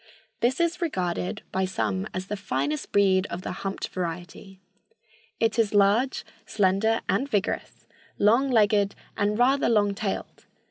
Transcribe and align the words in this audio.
This 0.39 0.59
is 0.59 0.81
regarded 0.81 1.43
by 1.51 1.65
some 1.65 2.07
as 2.11 2.25
the 2.25 2.35
finest 2.35 2.91
breed 2.91 3.27
of 3.29 3.43
the 3.43 3.51
humped 3.61 3.89
variety. 3.89 4.59
It 5.39 5.59
is 5.59 5.75
large, 5.75 6.25
slender 6.43 7.01
and 7.07 7.29
vigorous, 7.29 7.85
long 8.17 8.49
legged 8.49 8.95
and 9.15 9.37
rather 9.37 9.69
long 9.69 9.93
tailed. 9.93 10.47